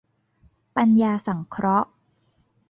[0.77, 1.89] ปัญญาสังเคราะห์